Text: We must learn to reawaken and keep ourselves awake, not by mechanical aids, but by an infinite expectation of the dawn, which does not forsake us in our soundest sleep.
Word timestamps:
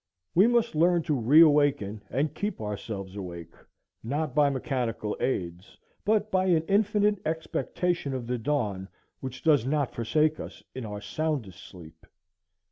We 0.33 0.47
must 0.47 0.73
learn 0.73 1.03
to 1.03 1.13
reawaken 1.13 2.01
and 2.09 2.33
keep 2.33 2.59
ourselves 2.59 3.15
awake, 3.15 3.53
not 4.03 4.33
by 4.33 4.49
mechanical 4.49 5.15
aids, 5.19 5.77
but 6.03 6.31
by 6.31 6.45
an 6.47 6.63
infinite 6.63 7.19
expectation 7.23 8.15
of 8.15 8.25
the 8.25 8.39
dawn, 8.39 8.89
which 9.19 9.43
does 9.43 9.63
not 9.63 9.93
forsake 9.93 10.39
us 10.39 10.63
in 10.73 10.87
our 10.87 11.01
soundest 11.01 11.63
sleep. 11.63 12.07